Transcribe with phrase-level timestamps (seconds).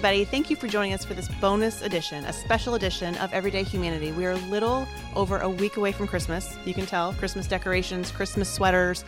[0.00, 0.24] Everybody.
[0.24, 4.12] Thank you for joining us for this bonus edition, a special edition of Everyday Humanity.
[4.12, 6.56] We are a little over a week away from Christmas.
[6.64, 9.04] You can tell Christmas decorations, Christmas sweaters.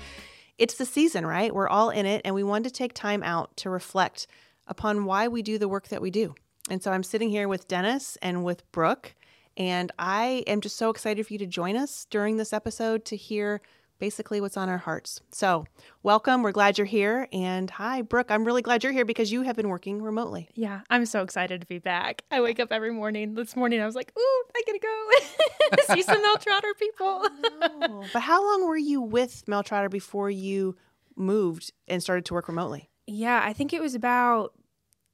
[0.59, 1.55] It's the season, right?
[1.55, 4.27] We're all in it, and we wanted to take time out to reflect
[4.67, 6.35] upon why we do the work that we do.
[6.69, 9.15] And so I'm sitting here with Dennis and with Brooke,
[9.57, 13.17] and I am just so excited for you to join us during this episode to
[13.17, 13.63] hear
[14.03, 15.21] basically what's on our hearts.
[15.31, 15.65] So,
[16.03, 16.43] welcome.
[16.43, 17.29] We're glad you're here.
[17.33, 18.33] And hi, Brooke.
[18.33, 20.49] I'm really glad you're here because you have been working remotely.
[20.55, 22.25] Yeah, I'm so excited to be back.
[22.29, 23.35] I wake up every morning.
[23.35, 27.29] This morning, I was like, ooh, I gotta go see some Mel Trotter people.
[27.63, 30.77] oh, but how long were you with Mel Trotter before you
[31.15, 32.91] moved and started to work remotely?
[33.07, 34.53] Yeah, I think it was about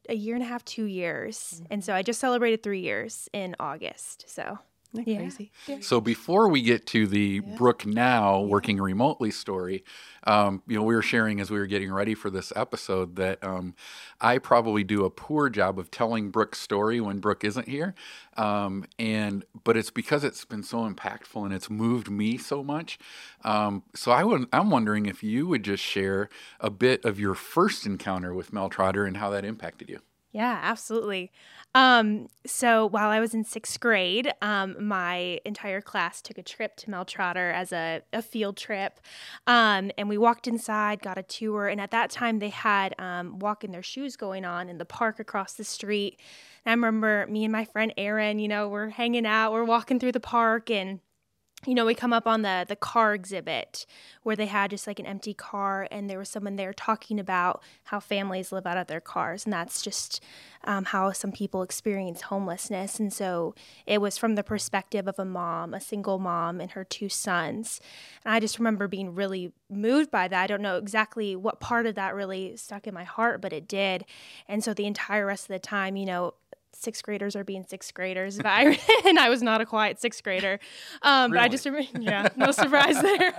[0.09, 1.37] a year and a half, two years.
[1.57, 1.73] Mm-hmm.
[1.73, 4.25] And so I just celebrated three years in August.
[4.31, 4.61] So
[4.93, 5.19] yeah.
[5.19, 5.51] crazy?
[5.81, 7.55] So before we get to the yeah.
[7.57, 9.85] Brooke now working remotely story,
[10.25, 13.43] um, you know, we were sharing as we were getting ready for this episode that
[13.43, 13.75] um,
[14.21, 17.95] I probably do a poor job of telling Brooke's story when Brooke isn't here,
[18.37, 22.99] um, and but it's because it's been so impactful and it's moved me so much.
[23.45, 26.29] Um, so I would, I'm wondering if you would just share
[26.61, 30.01] a bit of your first encounter with Mel Trotter and how that impacted you.
[30.33, 31.33] Yeah, absolutely.
[31.75, 36.77] Um, so while I was in sixth grade, um, my entire class took a trip
[36.79, 39.01] to Mel Trotter as a, a field trip.
[39.47, 41.69] Um, and we walked inside, got a tour.
[41.69, 44.85] And at that time, they had um, walk in their shoes going on in the
[44.85, 46.19] park across the street.
[46.65, 50.01] And I remember me and my friend Aaron, you know, we're hanging out, we're walking
[50.01, 51.01] through the park and
[51.67, 53.85] you know, we come up on the the car exhibit
[54.23, 57.63] where they had just like an empty car, and there was someone there talking about
[57.85, 60.23] how families live out of their cars, and that's just
[60.65, 63.01] um, how some people experience homelessness.
[63.01, 63.55] And so
[63.87, 67.81] it was from the perspective of a mom, a single mom, and her two sons.
[68.25, 70.43] And I just remember being really moved by that.
[70.43, 73.67] I don't know exactly what part of that really stuck in my heart, but it
[73.67, 74.05] did.
[74.47, 76.35] And so the entire rest of the time, you know,
[76.73, 78.39] sixth graders are being sixth graders.
[78.45, 80.59] I, and I was not a quiet sixth grader.
[81.03, 81.41] Um, really?
[81.41, 83.35] But I just remember, yeah, no surprise there.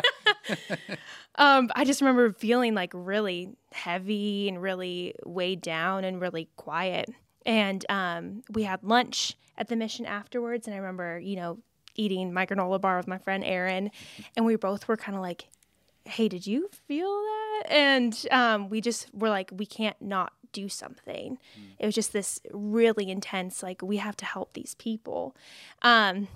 [1.36, 7.10] um, I just remember feeling like really heavy and really weighed down and really quiet.
[7.46, 10.68] And um, we had lunch at the mission afterwards.
[10.68, 11.60] And I remember, you know,
[11.96, 13.92] eating my granola bar with my friend Erin.
[14.36, 15.48] And we both were kind of like,
[16.06, 17.64] hey, did you feel that?
[17.70, 21.38] And um, we just were like, we can't not do something.
[21.60, 21.64] Mm.
[21.80, 25.36] It was just this really intense, like, we have to help these people.
[25.82, 26.28] Um,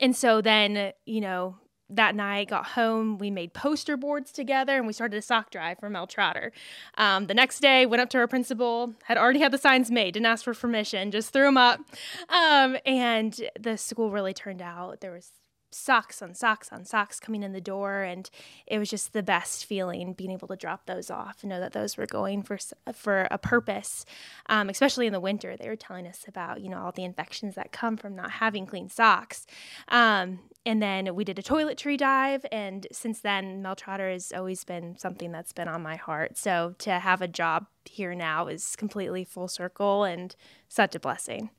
[0.00, 1.56] and so then, you know,
[1.88, 5.78] that night got home we made poster boards together and we started a sock drive
[5.78, 6.50] for mel trotter
[6.98, 10.14] um, the next day went up to our principal had already had the signs made
[10.14, 11.80] didn't ask for permission just threw them up
[12.28, 15.30] um, and the school really turned out there was
[15.70, 18.30] socks on socks on socks coming in the door and
[18.66, 21.72] it was just the best feeling being able to drop those off and know that
[21.72, 22.58] those were going for
[22.94, 24.04] for a purpose
[24.48, 25.56] um, especially in the winter.
[25.56, 28.66] They were telling us about you know all the infections that come from not having
[28.66, 29.46] clean socks
[29.88, 34.64] um, and then we did a toiletry dive and since then mel trotter has always
[34.64, 36.36] been something that's been on my heart.
[36.36, 40.34] So to have a job here now is completely full circle and
[40.68, 41.50] such a blessing.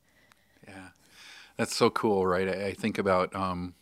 [0.67, 0.89] Yeah.
[1.55, 2.47] That's so cool right?
[2.47, 3.73] I, I think about um,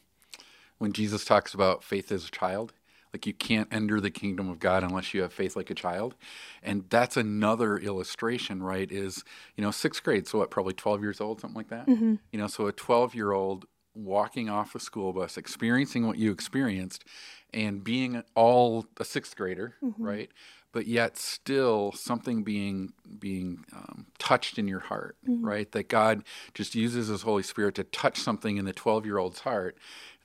[0.78, 2.74] when Jesus talks about faith as a child.
[3.13, 6.16] Like you can't enter the kingdom of God unless you have faith like a child.
[6.62, 8.91] And that's another illustration, right?
[8.91, 9.24] Is,
[9.56, 11.88] you know, sixth grade, so what, probably 12 years old, something like that?
[11.88, 12.16] Mm-hmm.
[12.34, 16.31] You know, so a 12 year old walking off a school bus, experiencing what you
[16.31, 17.06] experienced,
[17.53, 20.03] and being all a sixth grader, mm-hmm.
[20.03, 20.30] right?
[20.74, 25.46] But yet still something being being um, touched in your heart, mm-hmm.
[25.46, 25.72] right?
[25.72, 29.40] That God just uses His Holy Spirit to touch something in the 12 year old's
[29.40, 29.78] heart,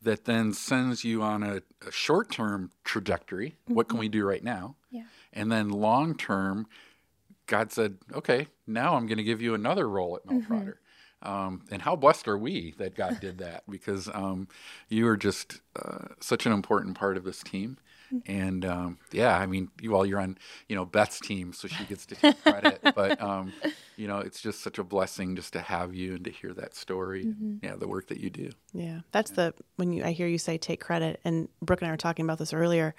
[0.03, 3.51] that then sends you on a, a short term trajectory.
[3.65, 3.75] Mm-hmm.
[3.75, 4.77] What can we do right now?
[4.91, 5.05] Yeah.
[5.33, 6.67] And then long term,
[7.47, 10.81] God said, okay, now I'm going to give you another role at Trotter.
[10.81, 10.81] Mm-hmm.
[11.23, 13.65] Um, and how blessed are we that God did that?
[13.71, 14.49] Because um,
[14.89, 17.77] you are just uh, such an important part of this team.
[18.27, 21.85] And um, yeah, I mean, you all you're on, you know, Beth's team, so she
[21.85, 22.81] gets to take credit.
[22.95, 23.53] but um,
[23.97, 26.75] you know, it's just such a blessing just to have you and to hear that
[26.75, 27.27] story.
[27.27, 27.57] Mm-hmm.
[27.63, 28.51] Yeah, the work that you do.
[28.73, 29.51] Yeah, that's yeah.
[29.51, 32.25] the when you I hear you say take credit, and Brooke and I were talking
[32.25, 32.95] about this earlier.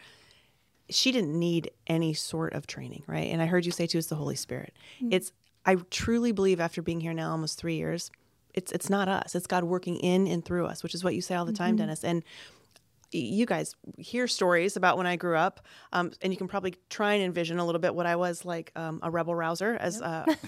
[0.90, 3.32] She didn't need any sort of training, right?
[3.32, 4.74] And I heard you say too, it's the Holy Spirit.
[4.98, 5.14] Mm-hmm.
[5.14, 5.32] It's
[5.66, 8.12] I truly believe after being here now almost three years,
[8.54, 9.36] it's it's not us.
[9.36, 11.72] It's God working in and through us, which is what you say all the time,
[11.72, 11.84] mm-hmm.
[11.84, 12.04] Dennis.
[12.04, 12.24] And
[13.12, 17.14] you guys hear stories about when I grew up, um, and you can probably try
[17.14, 20.40] and envision a little bit what I was like um, a rebel rouser as yep.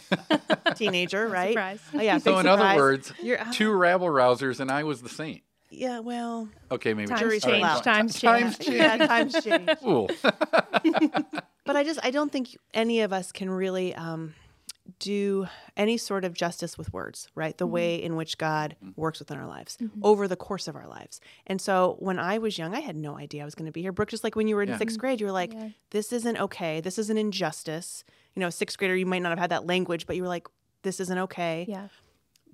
[0.65, 1.51] a teenager, right?
[1.51, 1.79] Surprise.
[1.93, 2.17] Oh, yeah.
[2.17, 5.43] So in other words, uh, two rabble rousers, and I was the saint.
[5.73, 6.49] Yeah, well.
[6.71, 7.63] Okay, maybe times change.
[7.63, 7.83] Right.
[7.83, 8.41] Times change.
[8.43, 8.77] Times change.
[8.77, 9.69] Yeah, times change.
[9.81, 10.09] Cool.
[10.21, 14.35] but I just I don't think any of us can really um,
[14.99, 15.47] do
[15.77, 17.57] any sort of justice with words, right?
[17.57, 18.99] The way in which God Mm-hmm.
[19.01, 21.21] works within our lives over the course of our lives.
[21.47, 23.81] And so when I was young, I had no idea I was going to be
[23.81, 23.91] here.
[23.93, 24.77] Brooke, just like when you were in Yeah.
[24.77, 25.69] sixth grade, you were like, Yeah.
[25.91, 26.81] this isn't okay.
[26.81, 28.03] This is an injustice.
[28.35, 30.47] You know, sixth grader, you might not have had that language, but you were like,
[30.81, 31.65] this isn't okay.
[31.67, 31.87] Yeah.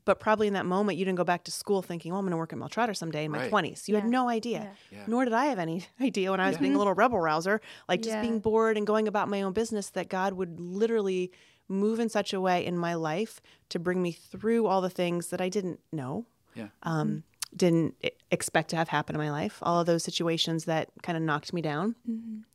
[0.06, 2.32] But probably in that moment, you didn't go back to school thinking, oh, I'm going
[2.32, 3.52] to work at Mel Trotter someday in my Right.
[3.52, 3.88] 20s.
[3.88, 4.72] You had no idea.
[4.92, 4.98] Yeah.
[5.00, 5.04] Yeah.
[5.08, 6.62] Nor did I have any idea when I was Yeah.
[6.62, 8.22] being a little rebel rouser, like just Yeah.
[8.22, 11.32] being bored and going about my own business, that God would literally
[11.70, 13.40] move in such a way in my life
[13.70, 16.26] to bring me through all the things that I didn't know,
[16.56, 16.70] Yeah.
[16.84, 17.24] um,
[17.56, 17.96] didn't
[18.30, 21.52] expect to have happen in my life, all of those situations that kind of knocked
[21.54, 21.96] me down,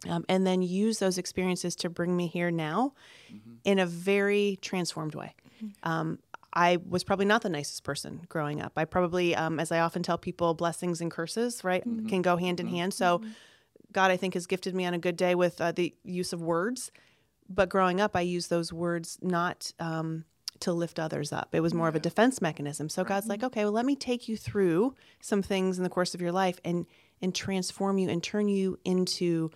[0.09, 2.93] um, and then use those experiences to bring me here now
[3.65, 5.35] in a very transformed way.
[5.83, 6.19] Um,
[6.53, 8.73] I was probably not the nicest person growing up.
[8.77, 12.61] I probably, um, as I often tell people, blessings and curses, right, can go hand
[12.61, 12.95] in hand.
[12.95, 13.21] So,
[13.93, 16.41] God, I think, has gifted me on a good day with uh, the use of
[16.43, 16.93] words.
[17.49, 20.25] But growing up, I used those words not um,
[20.61, 21.51] to lift others up.
[21.53, 22.89] It was more of a defense mechanism.
[22.89, 23.47] So God's like, mm-hmm.
[23.47, 26.59] okay, well, let me take you through some things in the course of your life
[26.65, 26.87] and
[27.23, 29.51] and transform you and turn you into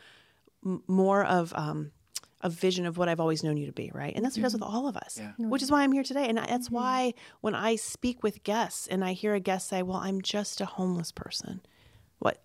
[0.65, 1.91] m- more of um,
[2.41, 4.15] a vision of what I've always known you to be, right?
[4.15, 4.75] And that's what he does with mm-hmm.
[4.75, 5.33] all of us, Yeah.
[5.49, 6.29] which is why I'm here today.
[6.29, 6.75] And that's mm-hmm.
[6.77, 10.61] why when I speak with guests and I hear a guest say, "Well, I'm just
[10.61, 11.61] a homeless person,"
[12.19, 12.41] what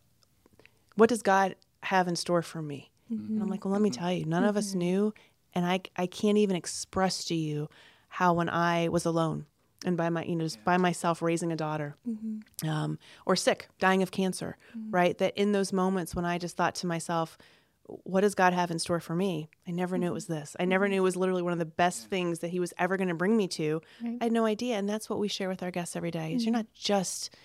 [0.95, 2.91] what does God have in store for me?
[3.09, 5.13] And I'm like, well, let me tell you, none of us knew,
[5.53, 7.69] and I I can't even express to you
[8.07, 9.45] how when I was alone
[9.85, 12.69] and by my you know just by myself raising a daughter mm-hmm.
[12.69, 14.91] um, or sick dying of cancer mm-hmm.
[14.91, 15.17] right?
[15.17, 17.37] That in those moments when i just thought to myself
[17.85, 19.49] what does god have in store for me?
[19.67, 20.35] I never knew it was mm-hmm.
[20.35, 20.55] this.
[20.57, 22.95] I never knew it was literally one of the best things that he was ever
[22.95, 23.81] going to bring me to.
[24.21, 26.45] I had no idea and that's what we share with our guests every day is
[26.45, 27.35] you're not just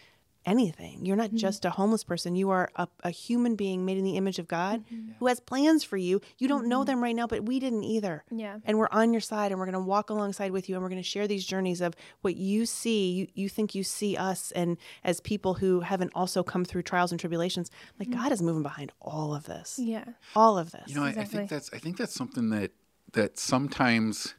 [0.49, 1.05] anything.
[1.05, 1.37] You're not mm-hmm.
[1.37, 2.35] just a homeless person.
[2.35, 5.13] You are a, a human being made in the image of god mm-hmm.
[5.19, 6.21] who has plans for you.
[6.39, 6.87] You don't know mm-hmm.
[6.87, 8.25] them right now but we didn't either.
[8.31, 8.59] Yeah.
[8.65, 10.89] and we're on your side and we're going to walk alongside with you and we're
[10.89, 14.51] going to share these journeys of what you see you, you think you see us
[14.53, 17.71] and as people who haven't also come through trials and tribulations.
[17.99, 19.79] Like god is moving behind all of this.
[19.79, 20.05] Yeah.
[20.35, 20.85] all of this.
[20.87, 22.73] You know, I, I think that's I think that's something that
[23.13, 24.35] that sometimes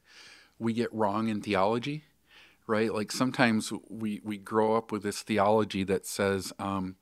[0.60, 2.04] we get wrong in theology,
[2.70, 2.94] right?
[2.94, 6.96] Like sometimes we we grow up with this theology that says, um,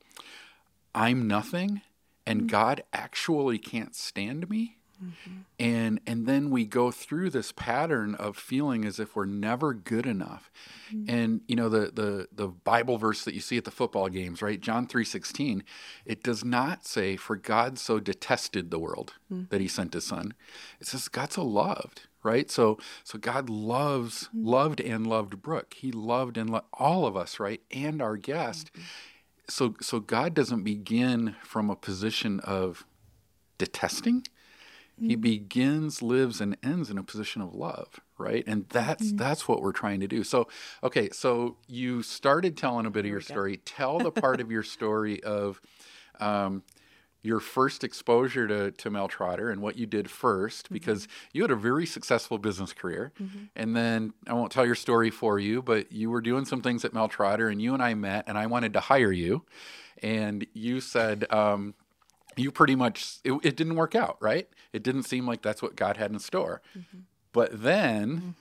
[0.96, 1.82] "I'm nothing,
[2.26, 2.48] and mm-hmm.
[2.48, 5.42] God actually can't stand me." Mm-hmm.
[5.60, 10.08] and and then we go through this pattern of feeling as if we're never good
[10.08, 10.50] enough.
[10.92, 11.16] Mm-hmm.
[11.16, 14.42] And you know the the the bible verse that you see at the football games
[14.42, 14.60] right?
[14.60, 15.62] John 3:16
[16.04, 20.34] it does not say for god so detested the world that he sent his son.
[20.80, 22.52] It says god so loved right?
[22.52, 25.74] So so god loves loved and loved brooke.
[25.76, 27.62] He loved and lo- all of us right?
[27.72, 28.70] And our guest.
[29.50, 32.86] So so god doesn't begin from a position of
[33.58, 34.28] detesting.
[35.00, 38.44] He begins lives and ends in a position of love right?
[38.48, 40.24] And that's that's what we're trying to do.
[40.24, 40.48] So
[40.84, 43.58] okay so you started telling a bit of your story.
[43.58, 45.62] Tell the part of your story of
[46.20, 46.64] um,
[47.24, 50.74] your first exposure to, to Mel Trotter and what you did 1st mm-hmm.
[50.74, 53.12] because you had a very successful business career.
[53.22, 53.46] Mm-hmm.
[53.56, 56.86] And then I won't tell your story for you, but you were doing some things
[56.86, 59.44] at Mel Trotter and you and I met and I wanted to hire you.
[60.02, 61.74] And you said, um,
[62.36, 64.48] you pretty much, it, it didn't work out, right?
[64.72, 66.62] It didn't seem like that's what God had in store.
[66.78, 67.00] Mm-hmm.
[67.34, 68.36] But then,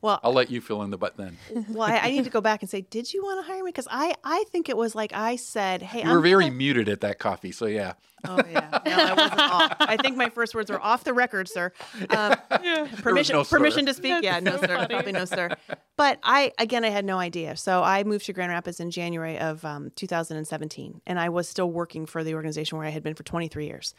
[0.00, 1.36] well I'll let you fill in the but then.
[1.68, 3.68] well I, I need to go back and say did you want to hire me
[3.68, 6.56] because i i think it was like i said hey You i'm were very gonna-
[6.56, 7.92] muted at that coffee, so yeah.
[8.24, 9.76] Oh yeah, no, I wasn't off.
[9.80, 11.72] I think my first words were off the record, sir.
[12.10, 12.36] Um,
[13.02, 13.56] permission, no sir.
[13.58, 14.22] permission to speak.
[14.22, 15.50] yeah, no sir, probably no sir.
[15.96, 17.56] But I, again, I had no idea.
[17.56, 21.68] So I moved to Grand Rapids in January of um, 2017, and I was still
[21.68, 23.92] working for the organization where I had been for 23 years.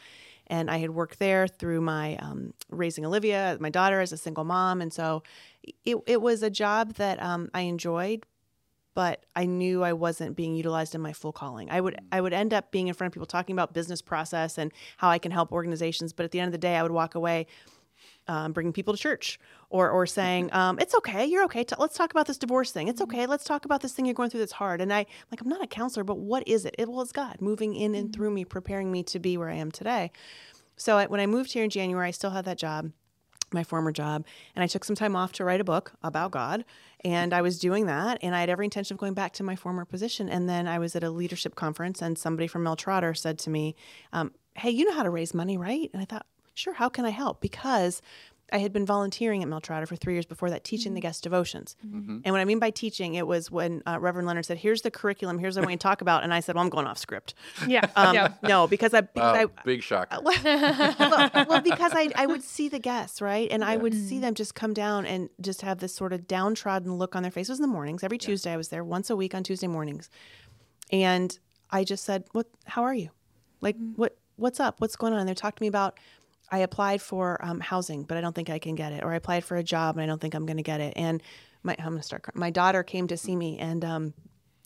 [0.48, 4.44] And I had worked there through my um, raising Olivia, my daughter, as a single
[4.44, 5.24] mom, and so
[5.86, 8.26] it, it was a job that um, I enjoyed,
[8.94, 11.70] but I knew I wasn't being utilized in my full calling.
[11.70, 14.58] I would I would end up being in front of people talking about business process
[14.58, 16.92] and how I can help organizations, but at the end of the day, I would
[16.92, 17.48] walk away
[18.28, 19.40] um, bringing people to church
[19.74, 21.64] or or saying um, it's okay, you're okay.
[21.64, 22.88] T- let's talk about this divorce thing.
[22.88, 23.26] It's okay.
[23.26, 24.80] Let's talk about this thing you're going through that's hard.
[24.80, 26.76] And I like I'm not a counselor, but what is it?
[26.78, 29.56] It well, it's God moving in and through me, preparing me to be where I
[29.56, 30.12] am today.
[30.78, 32.92] So I, when I moved here in January, I still had that job
[33.52, 34.26] my former job
[34.56, 36.66] and I took some time off to write a book about God
[37.06, 39.56] and I was doing that and I had every intention of going back to my
[39.56, 43.14] former position and then I was at a leadership conference and somebody from Mel Trotter
[43.14, 43.76] said to me
[44.12, 46.26] um, hey you know how to raise money right and I thought
[46.56, 48.02] sure how can I help because
[48.54, 51.08] I had been volunteering at Mel Trotter for three years before that, teaching the Mm-hmm.
[51.08, 51.76] guest devotions.
[51.82, 54.92] And what I mean by teaching, it was when uh, Reverend Leonard said, "Here's the
[54.92, 55.40] curriculum.
[55.40, 57.34] Here's what we talk about," and I said, "Well, I'm going off script."
[57.68, 57.82] Yeah.
[57.96, 58.34] Um, yeah.
[58.44, 60.20] No, because I because Wow, I big shocker.
[60.24, 63.48] well, well, because I, I would see the guests, right?
[63.52, 66.94] And I would see them just come down and just have this sort of downtrodden
[66.96, 68.04] look on their faces in the mornings.
[68.04, 70.10] Every Tuesday, I was there once a week on Tuesday mornings.
[70.92, 71.38] And
[71.72, 73.10] I just said, What, how are you?
[73.62, 74.80] Like, what, what's up?
[74.82, 75.20] What's going on?
[75.20, 75.98] And they talked to me about,
[76.54, 79.04] I applied for um, housing, but I don't think I can get it.
[79.04, 80.94] Or I applied for a job and I don't think I'm going to get it.
[80.96, 81.24] And
[81.64, 82.40] my, I'm going to start crying.
[82.40, 84.14] My daughter came to see me and um,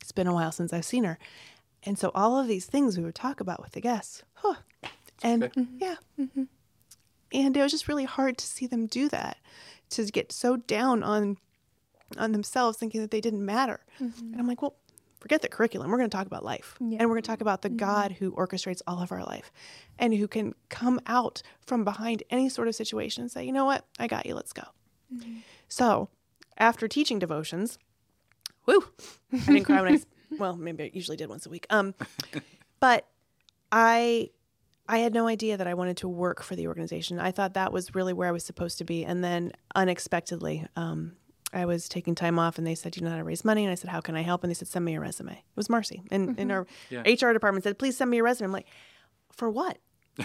[0.01, 1.17] it's been a while since I've seen her.
[1.84, 4.24] And so all of these things we would talk about with the guests.
[4.34, 4.56] Huh.
[5.24, 5.96] And yeah.
[7.34, 9.38] And it was just really hard to see them do that,
[9.91, 11.38] to get so down on
[12.17, 13.79] on themselves, thinking that they didn't matter.
[14.32, 14.75] And I'm like, well,
[15.27, 15.91] forget the curriculum.
[15.91, 18.31] We're going to talk about life, and we're going to talk about the God who
[18.31, 19.51] orchestrates all of our life,
[20.00, 23.65] and who can come out from behind any sort of situation and say, you know
[23.65, 24.36] what, I got you.
[24.36, 24.63] Let's go.
[25.67, 26.07] So,
[26.57, 27.77] after teaching devotions,
[28.65, 28.86] woo,
[29.34, 30.00] I didn't cry when I,
[30.38, 31.67] well, maybe I usually did once a week.
[31.69, 31.93] Um,
[32.79, 33.05] but
[33.69, 34.29] I
[34.88, 37.19] I had no idea that I wanted to work for the organization.
[37.19, 39.03] I thought that was really where I was supposed to be.
[39.03, 41.17] And then unexpectedly, um,
[41.54, 43.63] I was taking time off and they said, You know how to raise money?
[43.63, 44.44] And I said, How can I help?
[44.44, 45.32] And they said, Send me a resume.
[45.34, 46.01] It was Marcy.
[46.12, 46.51] And, and mm-hmm.
[46.51, 47.01] our Yeah.
[47.01, 48.48] HR department said, Please send me a resume.
[48.48, 48.68] I'm like,
[49.32, 49.77] For what?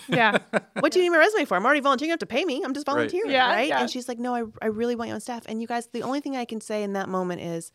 [0.08, 0.38] Yeah.
[0.80, 1.56] What do you need my resume for?
[1.56, 2.08] I'm already volunteering.
[2.08, 2.62] You don't have to pay me.
[2.64, 2.94] I'm just Right.
[2.94, 3.30] volunteering.
[3.30, 3.68] Yeah, right.
[3.68, 3.80] yeah.
[3.80, 5.44] And she's like, No, I, I really want you on staff.
[5.46, 7.70] And you guys, the only thing I can say in that moment is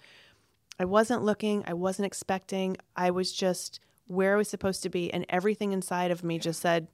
[0.79, 2.77] I wasn't looking, I wasn't expecting.
[2.95, 5.13] I was just where I was supposed to be.
[5.13, 6.87] And everything inside of me just said,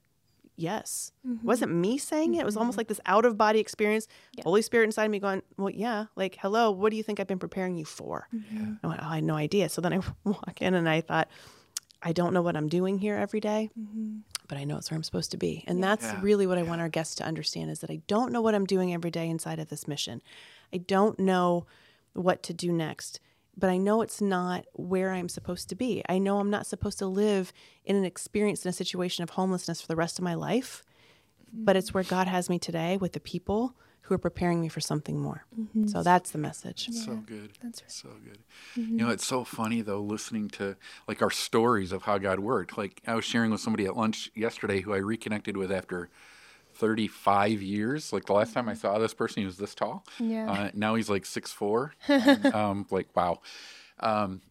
[0.56, 1.12] yes.
[1.24, 2.40] It wasn't me saying it.
[2.40, 2.80] It was almost mm-hmm.
[2.80, 4.06] like this out of body experience.
[4.42, 7.38] Holy Spirit inside me going, well, yeah, like, hello, what do you think I've been
[7.38, 8.28] preparing you for?
[8.34, 8.74] Mm-hmm.
[8.82, 9.68] I went, oh, I had no idea.
[9.68, 11.28] So then I walk in and I thought,
[12.02, 13.70] I don't know what I'm doing here every day,
[14.46, 15.64] but I know it's where I'm supposed to be.
[15.66, 16.20] And that's Yeah.
[16.20, 18.66] really what I want our guests to understand is that I don't know what I'm
[18.66, 20.20] doing every day inside of this mission.
[20.72, 21.64] I don't know
[22.12, 23.20] what to do next,
[23.56, 26.02] but I know it's not where I'm supposed to be.
[26.08, 27.52] I know I'm not supposed to live
[27.84, 30.82] in an experience in a situation of homelessness for the rest of my life,
[31.52, 34.80] but it's where God has me today with the people who are preparing me for
[34.80, 35.46] something more.
[35.58, 35.86] Mm-hmm.
[35.86, 36.90] So that's the message.
[36.90, 37.52] So good.
[37.62, 37.90] that's right.
[37.90, 38.38] So good.
[38.76, 39.12] You know, mm-hmm.
[39.12, 40.76] it's so funny though, listening to
[41.08, 42.76] like our stories of how God worked.
[42.76, 46.10] Like I was sharing with somebody at lunch yesterday who I reconnected with after
[46.74, 48.12] 35 years.
[48.12, 50.04] Like the last time I saw this person, he was this tall.
[50.18, 50.50] Yeah.
[50.50, 51.94] Uh, now he's like six four.
[52.08, 53.40] um, like wow.
[54.00, 54.42] Um,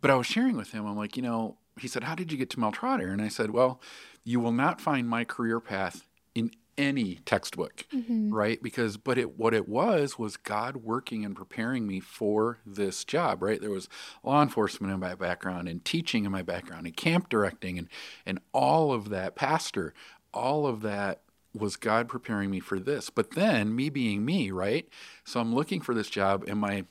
[0.00, 0.86] but I was sharing with him.
[0.86, 3.28] I'm like, you know, he said, "How did you get to Mel Trotter?" And I
[3.28, 3.80] said, "Well,
[4.24, 7.84] you will not find my career path in any textbook,
[8.30, 8.62] right?
[8.62, 13.42] Because, but it what it was was God working and preparing me for this job,
[13.42, 13.60] right?
[13.60, 13.88] There was
[14.22, 17.88] law enforcement in my background, and teaching in my background, and camp directing, and
[18.24, 19.92] and all of that, pastor,
[20.32, 21.22] all of that."
[21.58, 23.10] Was God preparing me for this?
[23.10, 24.88] But then, me being me, right?
[25.24, 26.84] So I'm looking for this job, and my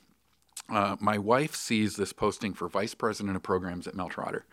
[0.68, 4.44] uh, my wife sees this posting for vice president of programs at Mel Trotter,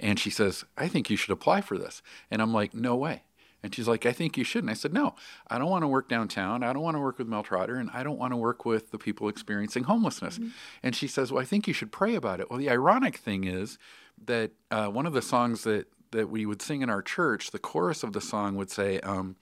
[0.00, 3.24] and she says, "I think you should apply for this." And I'm like, "No way."
[3.62, 5.14] And she's like, "I think you should." And I said, "No,
[5.48, 6.62] I don't want to work downtown.
[6.62, 8.92] I don't want to work with Mel Trotter, and I don't want to work with
[8.92, 10.38] the people experiencing homelessness."
[10.82, 13.44] And she says, "Well, I think you should pray about it." Well, the ironic thing
[13.44, 13.78] is
[14.24, 17.58] that uh, one of the songs that that we would sing in our church, the
[17.58, 19.00] chorus of the song would say.
[19.00, 19.36] Um,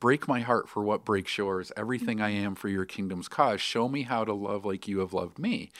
[0.00, 3.62] Break my heart for what breaks yours, everything I am for your kingdom's cause.
[3.62, 5.70] Show me how to love like you have loved me.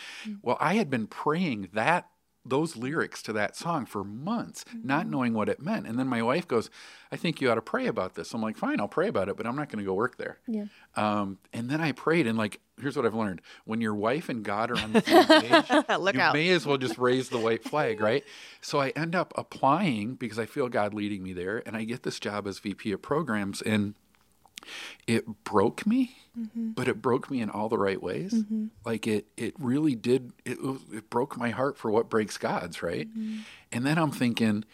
[0.40, 2.08] Well, I had been praying that
[2.46, 5.86] those lyrics to that song for months, not knowing what it meant.
[5.86, 6.68] And then my wife goes,
[7.10, 8.34] I think you ought to pray about this.
[8.34, 10.38] I'm like, fine, I'll pray about it, but I'm not going to go work there.
[10.46, 10.64] Yeah.
[10.96, 14.44] Um, and then I prayed, and like, here's what I've learned: when your wife and
[14.44, 15.26] God are on the same
[15.88, 16.34] page, Look you out.
[16.34, 18.24] may as well just raise the white flag, right?
[18.60, 22.02] So I end up applying because I feel God leading me there, and I get
[22.02, 23.94] this job as VP of programs, and
[25.06, 26.70] it broke me, mm-hmm.
[26.70, 28.32] but it broke me in all the right ways.
[28.32, 28.66] Mm-hmm.
[28.84, 30.32] Like it, it really did.
[30.44, 30.58] It,
[30.92, 33.08] it broke my heart for what breaks God's, right?
[33.08, 33.40] Mm-hmm.
[33.72, 34.64] And then I'm thinking,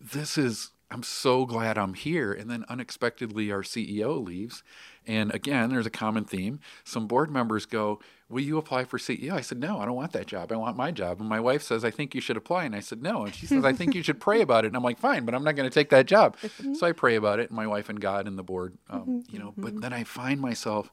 [0.00, 0.70] this is.
[0.90, 2.34] I'm so glad I'm here.
[2.34, 4.62] And then unexpectedly, our CEO leaves.
[5.06, 6.60] And again, there's a common theme.
[6.84, 7.98] Some board members go,
[8.32, 9.32] Will you apply for CEO?
[9.32, 10.50] I said, No, I don't want that job.
[10.50, 11.20] I want my job.
[11.20, 12.64] And my wife says, I think you should apply.
[12.64, 13.24] And I said, No.
[13.24, 14.68] And she says, I think you should pray about it.
[14.68, 16.36] And I'm like, Fine, but I'm not going to take that job.
[16.74, 19.38] so I pray about it, and my wife and God and the board, um, you
[19.38, 19.52] know.
[19.56, 20.90] But then I find myself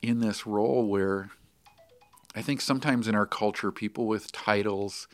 [0.00, 1.28] in this role where
[2.34, 5.08] I think sometimes in our culture, people with titles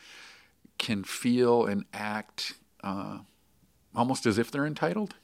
[0.79, 2.55] can feel and act
[2.85, 3.19] uh,
[3.95, 5.15] almost as if they're entitled,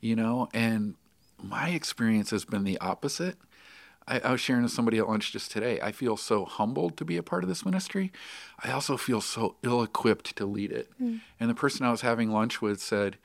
[0.00, 0.48] you know.
[0.52, 0.94] And
[1.42, 3.36] my experience has been the opposite.
[4.06, 5.80] I, I was sharing with somebody at lunch just today.
[5.80, 8.12] I feel so humbled to be a part of this ministry.
[8.62, 10.90] I also feel so ill equipped to lead it.
[10.98, 13.16] And the person I was having lunch with said,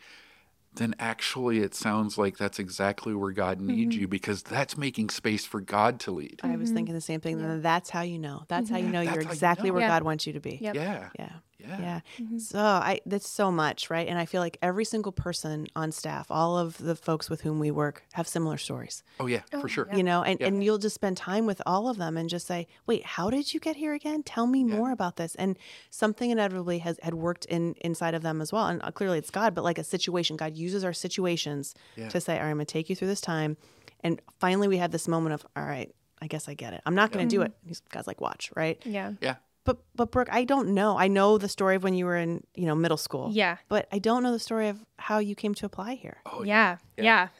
[0.76, 4.02] then actually it sounds like that's exactly where God needs Mm-hmm.
[4.02, 6.40] you because that's making space for God to lead.
[6.44, 7.42] I was thinking the same thing.
[7.42, 8.44] and That's how you know.
[8.48, 9.74] That's how you know That's you're how you exactly know.
[9.74, 9.88] where Yeah.
[9.90, 10.60] God wants you to be.
[10.62, 10.76] Yep.
[10.76, 11.10] Yeah.
[11.18, 11.30] Yeah.
[11.70, 12.02] Yeah.
[12.20, 12.38] Yeah.
[12.40, 14.08] So I that's so much, right?
[14.08, 17.60] And I feel like every single person on staff, all of the folks with whom
[17.60, 19.04] we work have similar stories.
[19.20, 19.88] Oh yeah, for sure.
[19.94, 20.48] You know, and, Yeah.
[20.48, 23.54] and you'll just spend time with all of them and just say, Wait, how did
[23.54, 24.24] you get here again?
[24.24, 25.36] Tell me more about this.
[25.36, 25.58] And
[25.90, 28.68] something inevitably has had worked in inside of them as well.
[28.68, 30.38] And uh, clearly it's God, but like a situation.
[30.38, 32.10] God uses our situations Yeah.
[32.10, 33.58] to say, All right, I'm gonna take you through this time.
[34.02, 36.82] And finally we have this moment of, All right, I guess I get it.
[36.86, 37.52] I'm not gonna do it.
[37.66, 38.82] He's God's like, watch, right?
[38.86, 39.14] Yeah.
[39.22, 39.36] Yeah.
[39.70, 40.98] But but Brooke, I don't know.
[40.98, 43.30] I know the story of when you were in, you know, middle school.
[43.32, 43.58] Yeah.
[43.68, 46.18] But I don't know the story of how you came to apply here.
[46.26, 47.28] Oh yeah, yeah.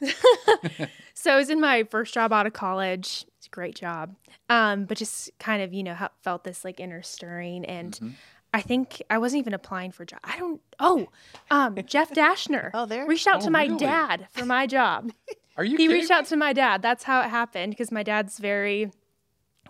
[1.14, 3.24] so I was in my first job out of college.
[3.38, 4.14] It's a great job,
[4.48, 8.10] um, but just kind of you know felt this like inner stirring, and Mm-hmm.
[8.52, 10.20] I think I wasn't even applying for a job.
[10.24, 10.60] I don't.
[10.80, 11.06] Oh,
[11.50, 12.70] um, Jeff Dashner.
[12.74, 13.78] Oh, there- reached out Oh, to my really?
[13.78, 15.12] dad for my job.
[15.56, 16.82] Are you he kidding reached out to my dad.
[16.82, 18.90] That's how it happened because my dad's very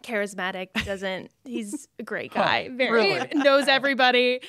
[0.03, 0.69] charismatic.
[0.85, 2.69] Doesn't he's a great guy.
[2.69, 3.29] very really?
[3.35, 4.41] knows everybody.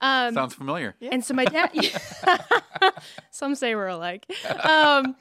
[0.00, 0.94] Um, Sounds familiar.
[1.00, 1.70] and so my dad,
[3.30, 4.26] some say we're alike.
[4.64, 5.16] Um,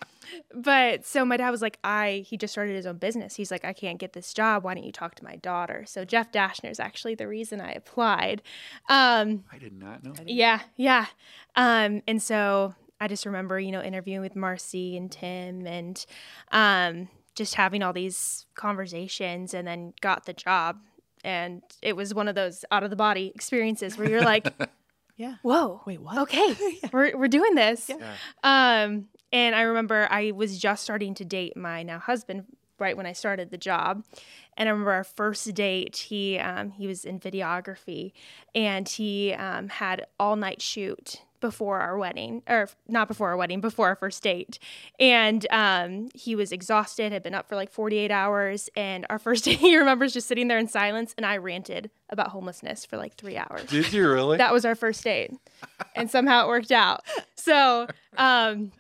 [0.53, 3.35] but so my dad was like, I, he just started his own business.
[3.35, 4.63] He's like, I can't get this job.
[4.63, 5.85] Why don't you talk to my daughter?
[5.87, 8.41] So Jeff Dashner is actually the reason I applied.
[8.87, 10.13] Um, I did not know.
[10.25, 11.07] yeah, yeah.
[11.55, 16.05] Um, and so I just remember, you know, interviewing with Marcy and Tim and
[16.51, 20.77] um, just having all these conversations and then got the job.
[21.23, 24.47] And it was one of those out of the body experiences where you're like,
[25.17, 25.35] Yeah.
[25.41, 26.17] whoa, Wait, what?
[26.19, 26.55] okay,
[26.93, 27.89] we're, we're doing this.
[27.89, 28.13] Yeah.
[28.43, 32.45] Um, and I remember I was just starting to date my now husband
[32.79, 34.03] right when I started the job.
[34.57, 38.11] And I remember our first date, he um, he was in videography
[38.53, 43.61] and he um, had all night shoot before our wedding or not before our wedding
[43.61, 44.59] before our first date
[44.99, 49.45] and um, he was exhausted had been up for like 48 hours and our first
[49.45, 53.15] date he remembers just sitting there in silence and i ranted about homelessness for like
[53.15, 54.37] three hours Did you really?
[54.37, 55.31] that was our first date
[55.95, 57.87] and somehow it worked out so
[58.17, 58.71] um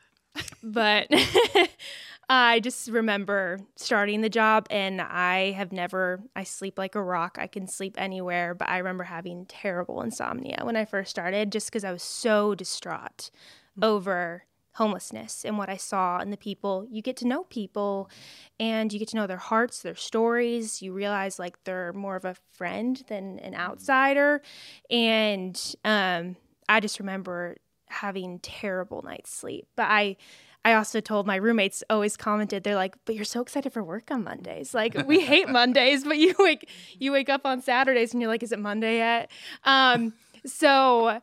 [0.61, 1.07] but
[2.29, 7.37] i just remember starting the job and i have never i sleep like a rock.
[7.39, 11.67] I can sleep anywhere but i remember having terrible insomnia when i first started just
[11.67, 13.29] because i was so distraught
[13.81, 16.85] over homelessness and what i saw and the people.
[16.89, 18.09] You get to know people
[18.59, 20.81] and you get to know their hearts their stories.
[20.81, 24.41] You realize like they're more of a friend than an outsider.
[24.89, 26.37] And um,
[26.69, 29.67] i just remember having terrible night's sleep.
[29.75, 30.15] But i
[30.65, 34.11] i also told my roommates always commented they're like but you're so excited for work
[34.11, 34.73] on mondays.
[34.73, 38.43] Like we hate mondays but you wake you wake up on saturdays and you're like
[38.43, 39.31] is it monday yet?
[39.63, 40.13] Um,
[40.45, 41.19] so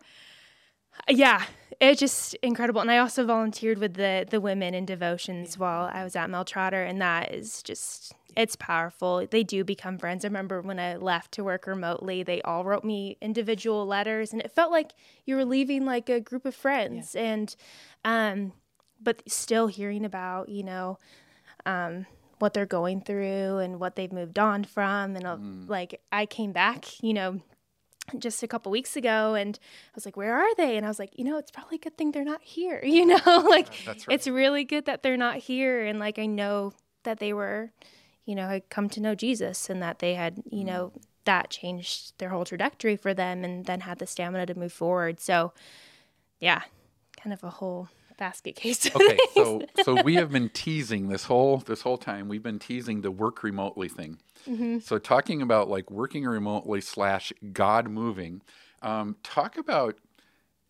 [1.08, 1.44] yeah
[1.80, 2.80] it's just incredible.
[2.80, 6.44] And i also volunteered with the the women in devotions while i was at mel
[6.44, 9.26] trotter and that is just it's powerful.
[9.30, 10.22] They do become friends.
[10.24, 14.42] I remember when i left to work remotely they all wrote me individual letters and
[14.42, 14.92] it felt like
[15.24, 17.14] you were leaving like a group of friends.
[17.14, 17.54] And
[18.04, 18.52] um
[19.02, 20.98] but still hearing about you know
[21.64, 22.06] um
[22.38, 25.36] what they're going through and what they've moved on from and uh,
[25.68, 27.40] like i came back you know
[28.18, 30.76] just a couple weeks ago and I was like, where are they?
[30.76, 32.80] And I was like, you know, it's probably a good thing they're not here.
[32.96, 33.16] You know,
[33.50, 34.04] like right.
[34.08, 35.84] it's really good that they're not here.
[35.84, 37.72] And like, I know that they were,
[38.24, 40.92] you know, had come to know Jesus and that they had, you know,
[41.24, 45.20] that changed their whole trajectory for them and then had the stamina to move forward.
[45.20, 45.52] So
[46.40, 46.62] yeah,
[47.20, 48.86] kind of a whole basket case.
[48.94, 52.28] okay, so so we have been teasing this whole this whole time.
[52.28, 54.18] We've been teasing the work remotely thing.
[54.48, 54.78] Mm-hmm.
[54.80, 58.42] So talking about like working remotely slash God moving.
[58.82, 59.96] Um, talk about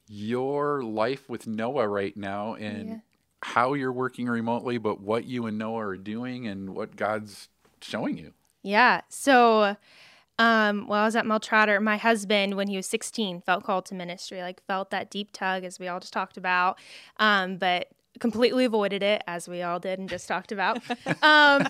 [0.09, 2.97] your life with Noah right now and Yeah.
[3.43, 7.49] how you're working remotely, but what you and Noah are doing and what God's
[7.81, 8.33] showing you.
[8.63, 9.03] Yeah.
[9.09, 9.77] So,
[10.39, 13.87] um, while I was at Mel Trotter, my husband, when he was 16, felt called
[13.87, 16.79] to ministry, like felt that deep tug, as we all just talked about,
[17.19, 17.89] um, but
[18.21, 20.79] completely avoided it, as we all did and just talked about.
[21.23, 21.67] um,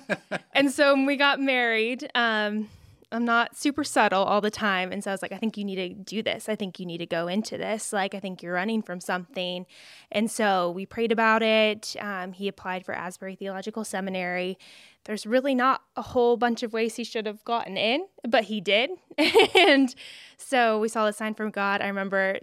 [0.54, 2.68] and so when we got married, um,
[3.12, 4.90] I'm not super subtle all the time.
[4.90, 6.48] And so I was like, I think you need to do this.
[6.48, 7.92] I think you need to go into this.
[7.92, 9.64] Like, I think you're running from something.
[10.10, 11.94] And so we prayed about it.
[12.00, 14.58] Um, he applied for Asbury Theological Seminary.
[15.04, 18.60] There's really not a whole bunch of ways he should have gotten in, but he
[18.60, 18.90] did.
[19.54, 19.94] and
[20.36, 21.80] so we saw the sign from God.
[21.80, 22.40] I remember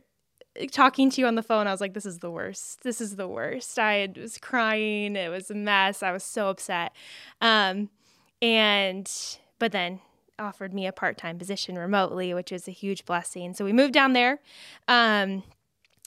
[0.71, 1.67] talking to you on the phone.
[1.67, 2.84] I was like, this is the worst.
[2.84, 3.78] This is the worst.
[3.78, 5.17] I was crying.
[5.17, 6.02] It was a mess.
[6.02, 6.93] I was so upset.
[7.41, 7.89] Um,
[8.41, 9.12] and,
[9.60, 9.99] but then
[10.43, 13.53] offered me a part time position remotely, which was a huge blessing.
[13.53, 14.39] So we moved down there.
[14.88, 15.43] Um,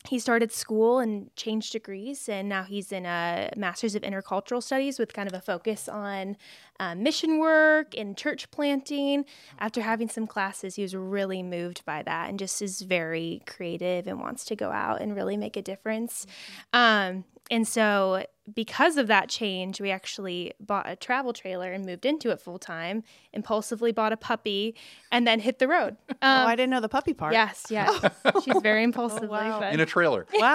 [0.09, 4.99] he started school and changed degrees, and now he's in a master's of intercultural studies
[4.99, 6.37] with kind of a focus on
[6.79, 9.25] uh, mission work and church planting.
[9.59, 14.07] After having some classes, he was really moved by that and just is very creative
[14.07, 16.27] and wants to go out and really make a difference.
[16.73, 22.07] Um, and so because of that change, we actually bought a travel trailer and moved
[22.07, 23.03] into it full time.
[23.33, 24.77] Impulsively bought a puppy
[25.11, 25.97] and then hit the road.
[26.23, 27.35] Um, oh, I didn't know the puppy part.
[27.35, 28.03] Yes, yes.
[28.45, 29.29] She's very impulsively.
[29.29, 29.61] wow.
[29.71, 30.27] In a trailer.
[30.35, 30.55] Wow.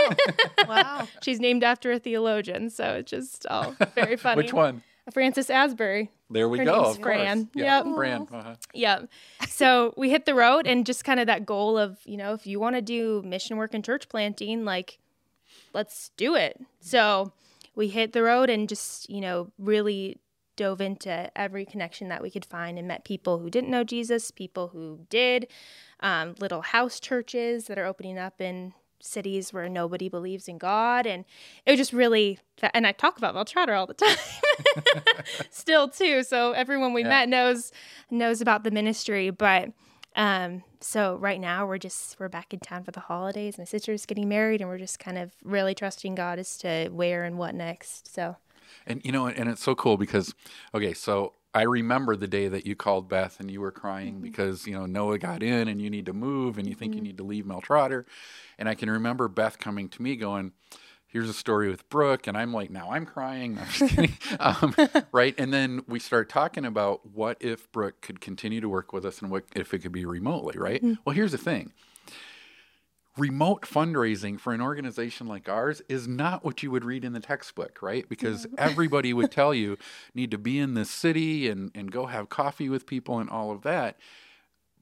[0.67, 1.07] wow.
[1.21, 4.37] she's named after a theologian, so it's just all very funny.
[4.37, 4.81] Which one?
[5.13, 6.09] Francis Asbury.
[6.31, 6.83] There we Her go.
[6.83, 7.15] name's Of course.
[7.15, 7.49] Fran.
[7.53, 7.95] Yeah, Yep.
[7.95, 8.27] Fran.
[8.31, 8.55] Uh-huh.
[8.73, 9.09] Yep.
[9.49, 12.47] So we hit the road and just kind of that goal of, you know, if
[12.47, 14.97] you want to do mission work and church planting, like,
[15.73, 16.59] let's do it.
[16.79, 17.31] So
[17.75, 20.17] we hit the road and just, you know, really
[20.57, 24.31] dove into every connection that we could find and met people who didn't know Jesus,
[24.31, 25.47] people who did,
[26.01, 31.07] um, little house churches that are opening up in cities where nobody believes in God.
[31.07, 31.25] And
[31.65, 32.37] it was just really,
[32.73, 34.17] and I talk about Mel Trotter all the time
[35.49, 36.23] still too.
[36.23, 37.09] So everyone we Yeah.
[37.09, 37.71] met knows,
[38.09, 39.29] knows about the ministry.
[39.29, 39.69] But,
[40.15, 43.57] um, so right now we're just, we're back in town for the holidays.
[43.57, 47.23] My sister's getting married and we're just kind of really trusting God as to where
[47.23, 48.13] and what next.
[48.13, 48.35] So,
[48.85, 50.33] And you know, and it's so cool because,
[50.73, 54.23] okay, so I remember the day that you called Beth and you were crying Mm-hmm.
[54.23, 57.01] because you know Noah got in and you need to move and you think you
[57.01, 58.05] need to leave Mel Trotter,
[58.57, 60.53] and I can remember Beth coming to me going,
[61.11, 64.17] "Here's a story with Brooke," and I'm like, "Now I'm crying." No, I'm just kidding.
[64.39, 64.75] um,
[65.11, 65.35] right?
[65.37, 69.21] And then we start talking about what if Brooke could continue to work with us
[69.21, 70.83] and what if it could be remotely, right?
[71.05, 71.71] Well, here's the thing
[73.17, 77.19] remote fundraising for an organization like ours is not what you would read in the
[77.19, 78.07] textbook, right?
[78.07, 79.77] Because everybody would tell you
[80.15, 83.51] need to be in this city and, and go have coffee with people and all
[83.51, 83.97] of that.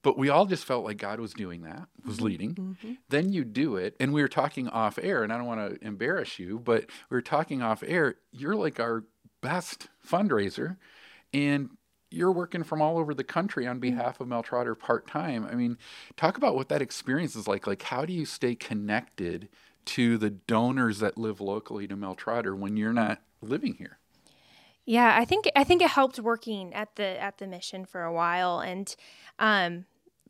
[0.01, 2.25] But we all just felt like God was doing that, was mm-hmm.
[2.25, 2.55] leading.
[2.55, 2.93] Mm-hmm.
[3.09, 3.95] Then you do it.
[3.99, 7.15] And we were talking off air, and I don't want to embarrass you, but we
[7.15, 8.15] were talking off air.
[8.31, 9.03] You're like our
[9.41, 10.77] best fundraiser.
[11.33, 11.69] And
[12.11, 13.81] you're working from all over the country on mm.
[13.81, 15.47] behalf of Mel Trotter part time.
[15.49, 15.77] I mean,
[16.17, 17.67] talk about what that experience is like.
[17.67, 19.49] Like, how do you stay connected
[19.85, 23.98] to the donors that live locally to Mel Trotter when you're not living here?
[24.89, 28.11] Yeah, I think I think it helped working at the at the mission for a
[28.11, 28.95] while, and
[29.37, 29.85] um,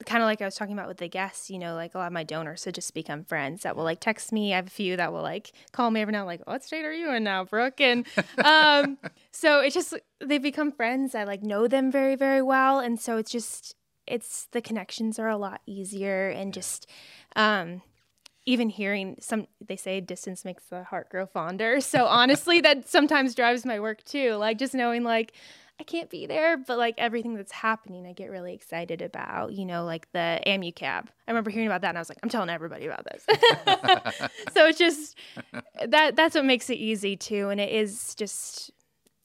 [0.06, 2.08] kind of like I was talking about with the guests, you know, like a lot
[2.08, 4.52] of my donors have just become friends that will like text me.
[4.52, 6.92] I have a few that will like call me every now, like, "What state are
[6.92, 8.06] you in now, Brooke?" And
[8.44, 8.98] um,
[9.32, 11.16] so it's just they've become friends.
[11.16, 15.30] I like know them very very well, and so it's just it's the connections are
[15.30, 16.86] a lot easier, and just
[17.38, 17.82] um,
[18.46, 21.80] even hearing some they say distance makes the heart grow fonder.
[21.90, 24.34] So honestly that sometimes drives my work too.
[24.34, 25.34] Like just knowing like
[25.80, 29.66] i can't be there but like everything that's happening i get really excited about you
[29.66, 31.10] know like the amu cab.
[31.28, 33.26] I remember hearing about that and i was like i'm telling everybody about this.
[34.54, 35.16] So it's just
[35.88, 37.50] that that's what makes it easy too.
[37.50, 38.72] And it is just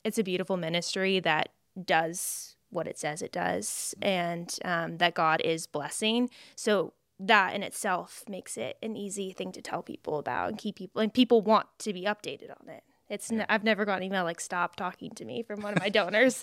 [0.05, 1.49] it's a beautiful ministry that
[1.83, 3.95] does what it says it does.
[4.03, 6.31] And um, that god is blessing.
[6.57, 10.77] So that in itself makes it an easy thing to tell people about and keep
[10.77, 12.83] people and people want to be updated on it.
[13.09, 15.79] It's n- I've never gotten an email like stop talking to me from one of
[15.81, 16.43] my donors.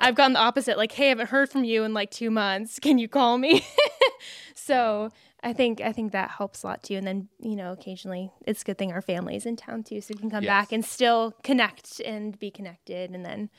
[0.00, 2.78] I've gotten the opposite like hey I haven't heard from you in like 2 months.
[2.80, 3.64] Can you call me?
[4.54, 5.10] so
[5.42, 6.94] I think I think that helps a lot too.
[6.96, 10.12] And then you know occasionally it's a good thing our family's in town too, so
[10.14, 10.50] we can come Yes.
[10.50, 13.50] back and still connect and be connected, and then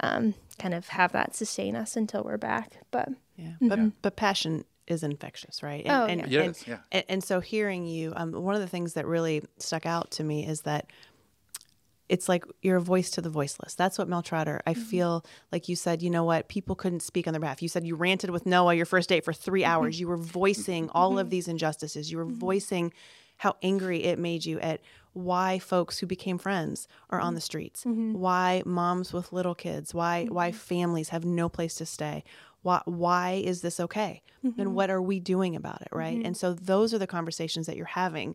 [0.00, 2.78] um, kind of have that sustain us until we're back.
[2.90, 5.84] But Yeah, but but passion is infectious, right?
[5.86, 6.40] Oh, and, yeah.
[6.40, 6.78] and, Yes, yeah.
[6.92, 10.24] and, and so hearing you, um, one of the things that really stuck out to
[10.24, 10.86] me is that
[12.08, 13.74] it's like you're a voice to the voiceless.
[13.74, 14.60] That's what Mel Trotter.
[14.66, 14.82] I mm-hmm.
[14.82, 16.48] feel like you said, you know what?
[16.48, 17.62] People couldn't speak on their behalf.
[17.62, 19.70] You said you ranted with Noah your first date for three mm-hmm.
[19.70, 19.98] hours.
[19.98, 20.96] You were voicing mm-hmm.
[20.96, 22.10] all of these injustices.
[22.10, 22.92] You were voicing
[23.38, 24.80] how angry it made you at
[25.14, 30.26] why folks who became friends are on the streets, why moms with little kids, why
[30.26, 32.24] why families have no place to stay.
[32.62, 34.22] Why, why is this okay?
[34.42, 34.74] And mm-hmm.
[34.74, 35.88] what are we doing about it?
[35.92, 36.16] Right.
[36.16, 36.26] Mm-hmm.
[36.26, 38.34] And so those are the conversations that you're having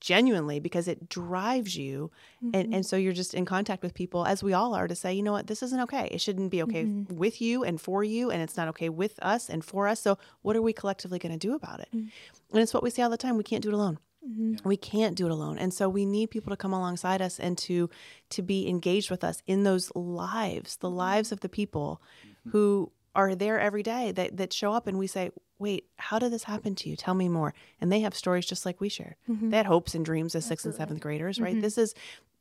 [0.00, 2.10] genuinely because it drives you.
[2.42, 2.74] And, mm-hmm.
[2.74, 5.22] and so you're just in contact with people, as we all are, to say, you
[5.22, 6.08] know what, this isn't okay.
[6.10, 8.30] It shouldn't be okay with you and for you.
[8.30, 10.00] And it's not okay with us and for us.
[10.00, 11.88] So what are we collectively going to do about it?
[11.94, 12.10] Mm.
[12.52, 13.98] And it's what we say all the time we can't do it alone.
[14.64, 15.56] We can't do it alone.
[15.56, 17.88] And so we need people to come alongside us and to
[18.30, 22.02] to be engaged with us in those lives, the lives of the people
[22.48, 26.32] who are there every day that that show up and we say, "Wait, how did
[26.32, 26.96] this happen to you?
[26.96, 29.16] Tell me more." And they have stories just like we share.
[29.28, 29.50] Mm-hmm.
[29.50, 31.52] They had hopes and dreams as 6th and 7th graders, right?
[31.52, 31.62] Mm-hmm.
[31.62, 31.94] This is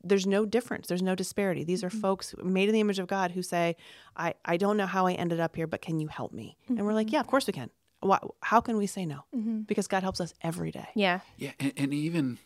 [0.03, 0.88] there's no difference.
[0.88, 1.63] There's no disparity.
[1.63, 1.99] These are mm-hmm.
[1.99, 3.75] folks made in the image of God who say,
[4.15, 6.57] I, I don't know how I ended up here, but can you help me?
[6.77, 7.71] And we're like, yeah, of course we can.
[8.01, 9.23] Why, how can we say no?
[9.63, 10.88] Because God helps us every day.
[10.93, 12.38] yeah, Yeah, and, and even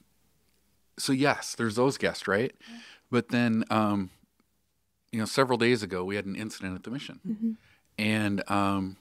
[0.98, 2.54] so yes, there's those guests, right?
[3.12, 4.10] But then, um,
[5.12, 7.58] you know, several days ago we had an incident at the mission,
[8.00, 8.96] and um,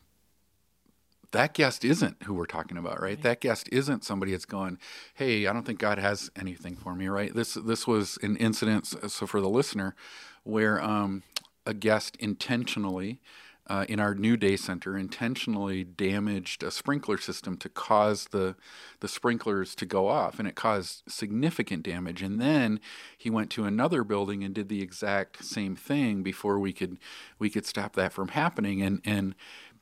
[1.31, 3.21] that guest isn't who we're talking about, right?
[3.23, 4.79] That guest isn't somebody that's going,
[5.15, 7.33] "Hey, I don't think God has anything for me," right?
[7.33, 8.87] This this was an incident.
[8.87, 9.95] So for the listener,
[10.43, 11.23] where um,
[11.65, 13.21] a guest intentionally.
[13.69, 18.57] Uh, in our new day center, intentionally damaged a sprinkler system to cause the
[19.01, 22.23] the sprinklers to go off, and it caused significant damage.
[22.23, 22.81] And then
[23.17, 26.97] he went to another building and did the exact same thing before we could
[27.39, 28.81] we could stop that from happening.
[28.81, 29.35] And and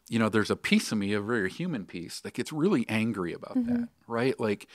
[0.09, 3.33] you know, there's a piece of me, a very human piece, that gets really angry
[3.33, 4.39] about that, right?
[4.39, 4.69] Like,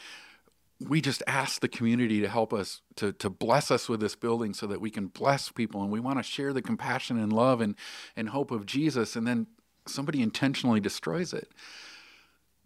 [0.88, 4.54] we just ask the community to help us to, to bless us with this building
[4.54, 5.82] so that we can bless people.
[5.82, 7.76] And we want to share the compassion and love and,
[8.16, 9.16] and hope of jesus.
[9.16, 9.48] And then
[9.86, 11.50] somebody intentionally destroys it.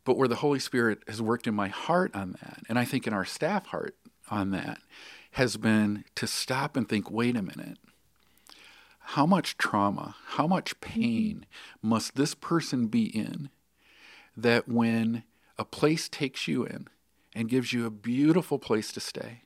[0.04, 3.08] But where the holy spirit has worked in my heart on that and i think
[3.08, 3.96] in our staff heart
[4.30, 4.78] on that
[5.32, 7.78] has been to stop and think wait a minute.
[9.00, 11.46] How much trauma how much pain
[11.82, 13.50] must this person be in
[14.38, 15.24] that when
[15.58, 16.88] a place takes you in
[17.36, 19.42] and gives you a beautiful place to stay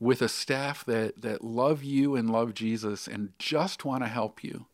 [0.00, 4.42] with a staff that, that love you and love Jesus and just want to help
[4.42, 4.66] you,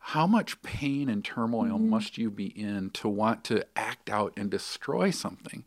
[0.00, 4.50] how much pain and turmoil must you be in to want to act out and
[4.50, 5.64] destroy something?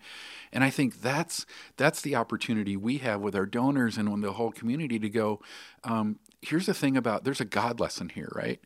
[0.52, 1.46] And I think that's
[1.78, 5.42] that's the opportunity we have with our donors and with the whole community to go.
[5.84, 8.60] Um, here's the thing about there's a God lesson here, right?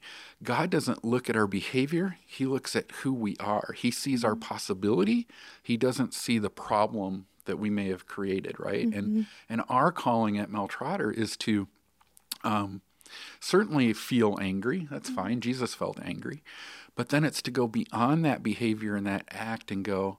[0.43, 3.73] God doesn't look at our behavior; He looks at who we are.
[3.77, 4.41] He sees our mm-hmm.
[4.41, 5.27] possibility.
[5.61, 8.85] He doesn't see the problem that we may have created, right?
[8.85, 9.21] And mm-hmm.
[9.49, 11.67] and our calling at Mel Trotter is to
[12.43, 12.81] um,
[13.39, 14.87] certainly feel angry.
[14.89, 15.21] That's mm-hmm.
[15.21, 15.41] fine.
[15.41, 16.43] Jesus felt angry.
[16.95, 20.17] But then it's to go beyond that behavior and that act and go,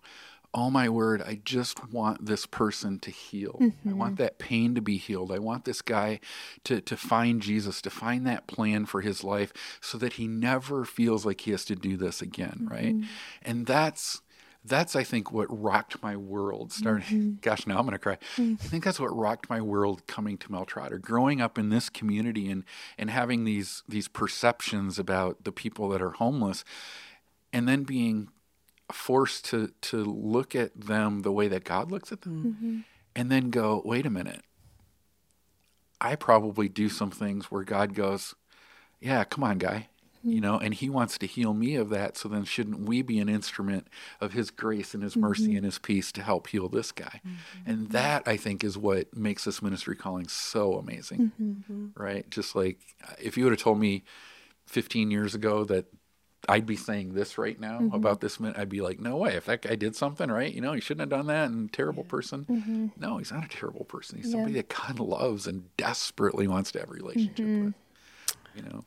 [0.56, 3.58] oh my word, I just want this person to heal.
[3.60, 4.22] I want mm-hmm.
[4.22, 5.30] that pain to be healed.
[5.30, 6.18] I want this guy
[6.64, 10.86] to, to find Jesus, to find that plan for his life so that he never
[10.86, 12.96] feels like he has to do this again, right?
[12.96, 13.08] Mm-hmm.
[13.42, 14.22] And that's
[14.64, 16.72] that's I think what rocked my world.
[16.72, 17.34] Starting, mm-hmm.
[17.42, 18.18] gosh, now I'm gonna cry.
[18.36, 18.54] Mm.
[18.54, 21.88] I think that's what rocked my world coming to Mel Trotter, growing up in this
[21.88, 22.64] community and
[22.98, 26.64] and having these these perceptions about the people that are homeless,
[27.52, 28.28] and then being
[28.92, 32.78] forced to to look at them the way that God looks at them, mm-hmm.
[33.14, 34.42] and then go, wait a minute.
[36.00, 38.34] I probably do some things where God goes,
[39.00, 39.88] yeah, come on, guy
[40.26, 40.32] mm-hmm.
[40.32, 43.18] you know and he wants to heal me of that so then shouldn't we be
[43.18, 43.88] an instrument
[44.20, 45.22] of his grace and his mm-hmm.
[45.22, 47.20] mercy and his peace to help heal this guy?
[47.64, 51.32] And that i think is what makes this ministry calling so amazing
[51.96, 52.28] right?
[52.30, 52.78] Just like
[53.18, 54.04] if you would have told me
[54.66, 55.86] 15 years ago that
[56.48, 57.94] I'd be saying this right now mm-hmm.
[57.94, 58.58] about this minute.
[58.58, 59.34] I'd be like, no way.
[59.34, 60.52] If that guy did something, right?
[60.52, 61.50] You know, he shouldn't have done that.
[61.50, 62.46] And terrible person.
[62.48, 62.86] Mm-hmm.
[62.98, 64.18] No, he's not a terrible person.
[64.18, 67.64] He's somebody that God loves and desperately wants to have a relationship mm-hmm.
[67.66, 67.74] with.
[68.54, 68.84] You know.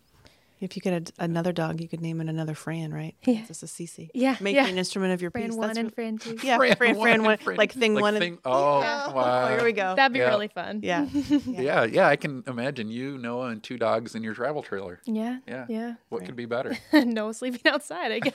[0.61, 3.15] If you get a, another dog, you could name it another Fran, right?
[3.23, 3.39] Yeah.
[3.39, 4.09] It's just a Cece.
[4.13, 4.67] Yeah, Make yeah.
[4.67, 5.55] an instrument of your Fran peace.
[5.55, 6.37] one That's and what- Fran two.
[6.43, 8.15] Yeah, Fran, Fran, and one, Fran- like thing like one.
[8.15, 9.47] and- thing- oh, Oh, wow.
[9.47, 9.95] here we go.
[9.95, 10.29] That'd be Yeah.
[10.29, 10.79] really fun.
[10.83, 11.05] yeah.
[11.45, 14.99] Yeah, yeah, I can imagine you, Noah, and two dogs in your travel trailer.
[15.05, 15.37] Yeah.
[15.47, 15.65] Yeah.
[15.69, 15.93] Yeah.
[16.09, 16.77] What could be better?
[16.93, 18.33] no sleeping outside, I guess.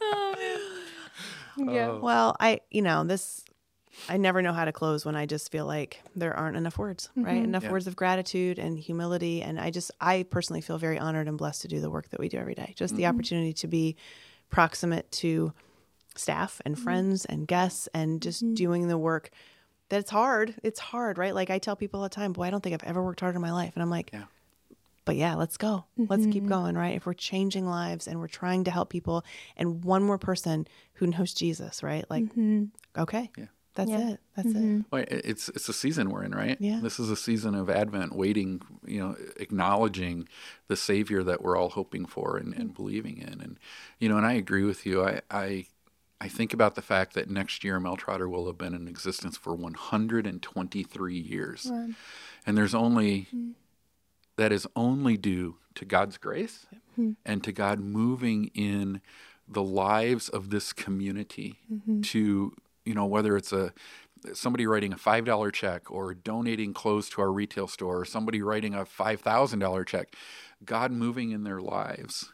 [0.00, 1.92] oh, yeah.
[1.98, 3.44] Well, I, you know, this,
[4.08, 7.08] I never know how to close when I just feel like there aren't enough words,
[7.16, 7.36] right?
[7.36, 7.44] Mm-hmm.
[7.44, 7.72] Enough Yeah.
[7.72, 9.42] words of gratitude and humility.
[9.42, 12.20] And I just, I personally feel very honored and blessed to do the work that
[12.20, 12.74] we do every day.
[12.76, 13.14] Just the mm-hmm.
[13.14, 13.96] opportunity to be
[14.50, 15.52] proximate to
[16.16, 16.84] staff and mm-hmm.
[16.84, 19.30] friends and guests and just doing the work
[19.88, 20.54] that's hard.
[20.62, 21.34] It's hard, right?
[21.34, 23.36] Like I tell people all the time, boy, I don't think I've ever worked harder
[23.36, 23.72] in my life.
[23.74, 24.24] And I'm like, Yeah.
[25.04, 25.84] but yeah, let's go.
[25.96, 26.94] Let's keep going, right?
[26.96, 29.24] If we're changing lives and we're trying to help people
[29.56, 32.04] and one more person who knows Jesus, right?
[32.10, 32.24] Like,
[32.96, 33.46] okay, Yeah.
[33.78, 34.10] That's Yeah.
[34.10, 34.20] it.
[34.34, 34.56] That's it.
[34.56, 34.80] Mm-hmm.
[34.90, 36.56] Well, it's it's a season we're in, right?
[36.60, 36.80] Yeah.
[36.82, 40.28] This is a season of Advent, waiting, you know, acknowledging
[40.66, 43.56] the Savior that we're all hoping for and, and believing in, and
[44.00, 45.04] you know, and I agree with you.
[45.04, 45.66] I I
[46.20, 49.36] I think about the fact that next year Mel Trotter will have been in existence
[49.36, 51.70] for 123 years,
[52.44, 53.50] and there's only mm-hmm.
[54.34, 57.12] that is only due to God's grace hmm.
[57.24, 59.00] and to God moving in
[59.46, 62.00] the lives of this community mm-hmm.
[62.00, 62.56] to
[62.88, 63.72] you know whether it's a
[64.32, 68.40] somebody writing a five dollar check or donating clothes to our retail store or somebody
[68.40, 70.14] writing a five thousand dollar check,
[70.64, 72.32] God moving in their lives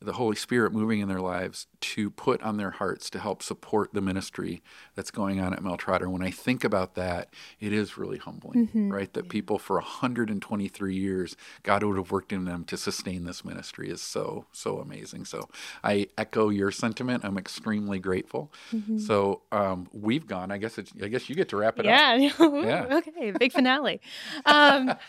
[0.00, 3.94] the Holy Spirit moving in their lives to put on their hearts to help support
[3.94, 4.62] the ministry
[4.94, 6.10] that's going on at Mel Trotter.
[6.10, 8.92] When I think about that, it is really humbling, Mm-hmm.
[8.92, 9.12] right?
[9.14, 13.88] That people for 123 years, God would have worked in them to sustain this ministry
[13.88, 15.24] is so, so amazing.
[15.24, 15.48] So
[15.82, 17.24] I echo your sentiment.
[17.24, 18.52] I'm extremely grateful.
[18.74, 18.98] Mm-hmm.
[18.98, 20.50] So um, we've gone.
[20.52, 21.90] I guess it's, I guess you get to wrap it up.
[21.90, 22.30] Yeah.
[22.44, 22.86] Ooh, Yeah.
[22.98, 23.30] Okay.
[23.38, 24.00] Big finale.
[24.44, 24.94] Um,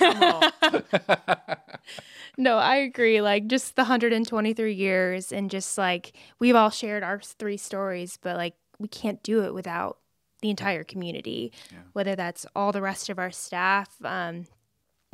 [2.38, 3.20] no, I agree.
[3.20, 8.36] Like just the 123 years and just like we've all shared our three stories, but
[8.36, 9.98] like we can't do it without
[10.40, 11.52] the entire community,
[11.94, 14.46] whether that's all the rest of our staff, um,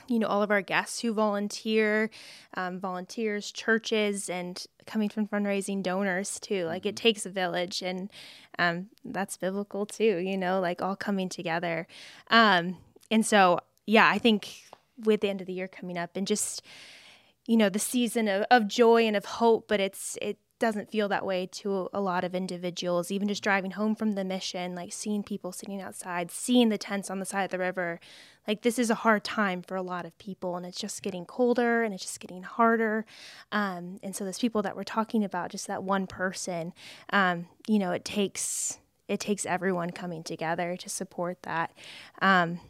[0.06, 2.10] you know, all of our guests who volunteer,
[2.58, 6.66] um, volunteers, churches, and coming from fundraising donors too.
[6.66, 8.10] Like it takes a village, and
[8.58, 11.86] um, that's biblical too, you know, like all coming together.
[12.30, 12.76] Um,
[13.10, 14.64] and so, yeah, I think
[15.02, 16.62] with the end of the year coming up and just,
[17.46, 21.08] you know, the season of, of joy and of hope, but it's, it, doesn't feel
[21.08, 24.92] that way to a lot of individuals even just driving home from the mission like
[24.92, 27.98] seeing people sitting outside seeing the tents on the side of the river.
[28.46, 31.26] Like this is a hard time for a lot of people and it's just getting
[31.26, 33.04] colder and it's just getting harder.
[33.50, 36.72] Um, and so those people that we're talking about just that one person
[37.10, 38.78] um, you know it takes
[39.08, 41.72] it takes everyone coming together to support that.
[42.22, 42.60] Um,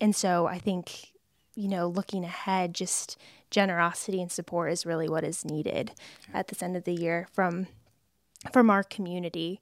[0.00, 1.12] and so i think
[1.54, 3.16] you know looking ahead just
[3.50, 5.92] generosity and support is really what is needed
[6.34, 7.66] at this end of the year from
[8.52, 9.60] from our community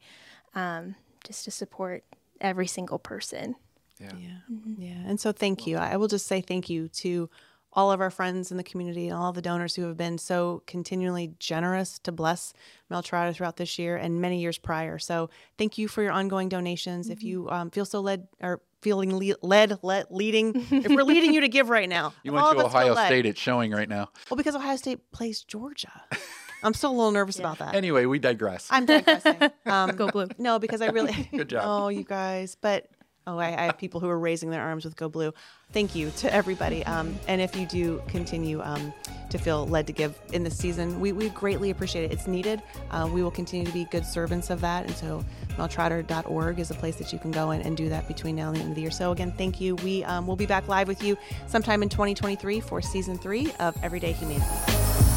[0.54, 0.94] um,
[1.24, 2.04] just to support
[2.40, 3.56] every single person
[3.98, 4.12] Yeah.
[4.18, 4.38] Yeah.
[4.78, 5.02] Yeah.
[5.06, 5.76] And so thank you.
[5.76, 7.30] I will just say thank you to
[7.72, 10.62] all of our friends in the community and all the donors who have been so
[10.66, 12.54] continually generous to bless
[12.88, 14.98] Mel throughout this year and many years prior.
[14.98, 17.08] So thank you for your ongoing donations.
[17.10, 21.32] If you um, feel so led or feeling le- led, led, leading, if we're leading
[21.32, 23.26] you to give right now, You if went to of us feel Ohio State.
[23.26, 24.10] It's showing right now.
[24.30, 25.90] Well, because Ohio State plays Georgia.
[26.62, 27.74] I'm still a little nervous about that.
[27.74, 28.68] Anyway, we digress.
[28.70, 29.36] I'm digressing.
[29.66, 31.62] Um, go blue no, because I really Good job.
[31.66, 32.86] Oh, you guys, but
[33.26, 35.32] oh, I, I have people who are raising their arms with Go Blue.
[35.72, 36.84] Thank you to everybody.
[36.86, 38.92] Um, and if you do continue um,
[39.30, 42.12] to feel led to give in this season, we, we greatly appreciate it.
[42.12, 42.62] It's needed.
[42.90, 44.86] Uh, we will continue to be good servants of that.
[44.86, 45.24] And so,
[45.56, 48.60] meltrotter.org is a place that you can go and, do that between now and the
[48.60, 48.90] end of the year.
[48.90, 49.74] So again, thank you.
[49.76, 53.76] We um, will be back live with you sometime in 2023 for season three of
[53.82, 55.13] Everyday Humanity.